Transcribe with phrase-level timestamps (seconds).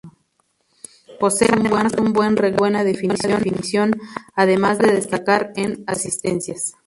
[1.19, 4.01] Posee además un buen regate y buena definición,
[4.35, 6.73] además de destacar en asistencias.